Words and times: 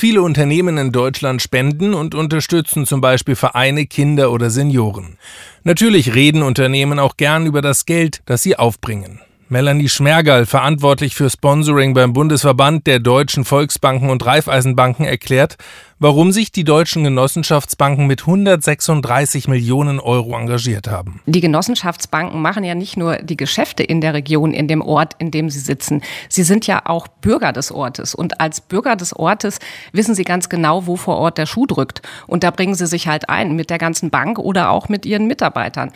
Viele 0.00 0.22
Unternehmen 0.22 0.78
in 0.78 0.92
Deutschland 0.92 1.42
spenden 1.42 1.92
und 1.92 2.14
unterstützen 2.14 2.86
zum 2.86 3.02
Beispiel 3.02 3.36
Vereine, 3.36 3.84
Kinder 3.84 4.32
oder 4.32 4.48
Senioren. 4.48 5.18
Natürlich 5.62 6.14
reden 6.14 6.42
Unternehmen 6.42 6.98
auch 6.98 7.18
gern 7.18 7.44
über 7.44 7.60
das 7.60 7.84
Geld, 7.84 8.22
das 8.24 8.42
sie 8.42 8.56
aufbringen. 8.56 9.20
Melanie 9.50 9.90
Schmergal, 9.90 10.46
verantwortlich 10.46 11.14
für 11.14 11.28
Sponsoring 11.28 11.92
beim 11.92 12.14
Bundesverband 12.14 12.86
der 12.86 12.98
deutschen 12.98 13.44
Volksbanken 13.44 14.08
und 14.08 14.24
Raiffeisenbanken, 14.24 15.04
erklärt, 15.04 15.58
warum 16.00 16.32
sich 16.32 16.50
die 16.50 16.64
deutschen 16.64 17.04
Genossenschaftsbanken 17.04 18.06
mit 18.06 18.22
136 18.22 19.46
Millionen 19.48 20.00
Euro 20.00 20.36
engagiert 20.36 20.88
haben. 20.88 21.20
Die 21.26 21.42
Genossenschaftsbanken 21.42 22.40
machen 22.40 22.64
ja 22.64 22.74
nicht 22.74 22.96
nur 22.96 23.16
die 23.18 23.36
Geschäfte 23.36 23.82
in 23.82 24.00
der 24.00 24.14
Region, 24.14 24.54
in 24.54 24.66
dem 24.66 24.80
Ort, 24.80 25.14
in 25.18 25.30
dem 25.30 25.50
sie 25.50 25.60
sitzen. 25.60 26.02
Sie 26.30 26.42
sind 26.42 26.66
ja 26.66 26.82
auch 26.86 27.06
Bürger 27.06 27.52
des 27.52 27.70
Ortes. 27.70 28.14
Und 28.14 28.40
als 28.40 28.62
Bürger 28.62 28.96
des 28.96 29.14
Ortes 29.14 29.58
wissen 29.92 30.14
sie 30.14 30.24
ganz 30.24 30.48
genau, 30.48 30.86
wo 30.86 30.96
vor 30.96 31.18
Ort 31.18 31.36
der 31.36 31.46
Schuh 31.46 31.66
drückt. 31.66 32.00
Und 32.26 32.42
da 32.42 32.50
bringen 32.50 32.74
sie 32.74 32.86
sich 32.86 33.06
halt 33.06 33.28
ein 33.28 33.54
mit 33.54 33.68
der 33.68 33.78
ganzen 33.78 34.08
Bank 34.08 34.38
oder 34.38 34.70
auch 34.70 34.88
mit 34.88 35.04
ihren 35.04 35.26
Mitarbeitern 35.26 35.92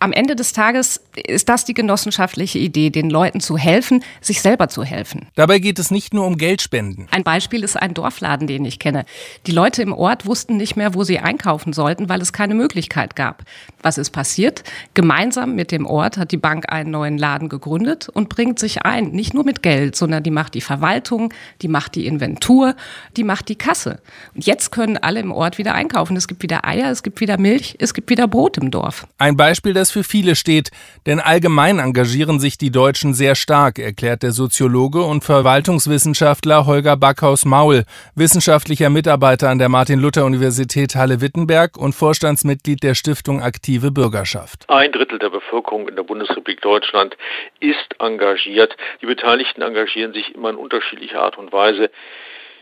am 0.00 0.12
Ende 0.12 0.36
des 0.36 0.52
Tages 0.52 1.00
ist 1.26 1.48
das 1.48 1.64
die 1.64 1.74
genossenschaftliche 1.74 2.58
Idee, 2.58 2.90
den 2.90 3.10
Leuten 3.10 3.40
zu 3.40 3.58
helfen, 3.58 4.04
sich 4.20 4.40
selber 4.40 4.68
zu 4.68 4.84
helfen. 4.84 5.26
Dabei 5.34 5.58
geht 5.58 5.78
es 5.78 5.90
nicht 5.90 6.14
nur 6.14 6.26
um 6.26 6.36
Geldspenden. 6.36 7.08
Ein 7.10 7.24
Beispiel 7.24 7.64
ist 7.64 7.76
ein 7.76 7.94
Dorfladen, 7.94 8.46
den 8.46 8.64
ich 8.64 8.78
kenne. 8.78 9.04
Die 9.48 9.54
Leute 9.54 9.80
im 9.80 9.94
Ort 9.94 10.26
wussten 10.26 10.58
nicht 10.58 10.76
mehr, 10.76 10.92
wo 10.92 11.04
sie 11.04 11.20
einkaufen 11.20 11.72
sollten, 11.72 12.10
weil 12.10 12.20
es 12.20 12.34
keine 12.34 12.54
Möglichkeit 12.54 13.16
gab. 13.16 13.44
Was 13.82 13.96
ist 13.96 14.10
passiert? 14.10 14.62
Gemeinsam 14.92 15.54
mit 15.54 15.72
dem 15.72 15.86
Ort 15.86 16.18
hat 16.18 16.32
die 16.32 16.36
Bank 16.36 16.70
einen 16.70 16.90
neuen 16.90 17.16
Laden 17.16 17.48
gegründet 17.48 18.10
und 18.10 18.28
bringt 18.28 18.58
sich 18.58 18.82
ein, 18.82 19.06
nicht 19.12 19.32
nur 19.32 19.44
mit 19.44 19.62
Geld, 19.62 19.96
sondern 19.96 20.22
die 20.22 20.30
macht 20.30 20.52
die 20.52 20.60
Verwaltung, 20.60 21.32
die 21.62 21.68
macht 21.68 21.94
die 21.94 22.06
Inventur, 22.06 22.76
die 23.16 23.24
macht 23.24 23.48
die 23.48 23.56
Kasse. 23.56 24.00
Und 24.34 24.44
jetzt 24.44 24.70
können 24.70 24.98
alle 24.98 25.20
im 25.20 25.32
Ort 25.32 25.56
wieder 25.56 25.74
einkaufen. 25.74 26.14
Es 26.18 26.28
gibt 26.28 26.42
wieder 26.42 26.66
Eier, 26.66 26.90
es 26.90 27.02
gibt 27.02 27.22
wieder 27.22 27.38
Milch, 27.38 27.74
es 27.78 27.94
gibt 27.94 28.10
wieder 28.10 28.28
Brot 28.28 28.58
im 28.58 28.70
Dorf. 28.70 29.06
Ein 29.16 29.38
Beispiel, 29.38 29.72
das 29.72 29.90
für 29.90 30.04
viele 30.04 30.36
steht, 30.36 30.72
denn 31.06 31.20
allgemein 31.20 31.78
engagieren 31.78 32.38
sich 32.38 32.58
die 32.58 32.70
Deutschen 32.70 33.14
sehr 33.14 33.34
stark, 33.34 33.78
erklärt 33.78 34.22
der 34.22 34.32
Soziologe 34.32 35.00
und 35.00 35.24
Verwaltungswissenschaftler 35.24 36.66
Holger 36.66 36.98
Backhaus-Maul, 36.98 37.86
wissenschaftlicher 38.14 38.90
Mitarbeiter 39.38 39.52
an 39.52 39.58
der 39.58 39.68
Martin-Luther-Universität 39.68 40.96
Halle-Wittenberg 40.96 41.76
und 41.76 41.92
Vorstandsmitglied 41.92 42.82
der 42.82 42.94
Stiftung 42.96 43.40
Aktive 43.40 43.92
Bürgerschaft. 43.92 44.64
Ein 44.68 44.90
Drittel 44.90 45.20
der 45.20 45.30
Bevölkerung 45.30 45.88
in 45.88 45.94
der 45.94 46.02
Bundesrepublik 46.02 46.60
Deutschland 46.60 47.16
ist 47.60 47.94
engagiert. 48.00 48.76
Die 49.00 49.06
Beteiligten 49.06 49.62
engagieren 49.62 50.12
sich 50.12 50.34
immer 50.34 50.50
in 50.50 50.56
unterschiedlicher 50.56 51.20
Art 51.22 51.38
und 51.38 51.52
Weise 51.52 51.90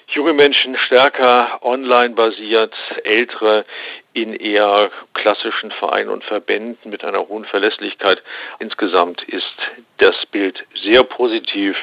junge 0.08 0.34
Menschen 0.34 0.76
stärker 0.76 1.58
online 1.62 2.14
basiert, 2.14 2.74
ältere 3.04 3.64
in 4.12 4.34
eher 4.34 4.90
klassischen 5.14 5.70
Vereinen 5.70 6.10
und 6.10 6.24
Verbänden 6.24 6.90
mit 6.90 7.04
einer 7.04 7.26
hohen 7.26 7.44
Verlässlichkeit. 7.44 8.22
Insgesamt 8.58 9.22
ist 9.22 9.56
das 9.98 10.14
Bild 10.30 10.64
sehr 10.82 11.02
positiv. 11.04 11.76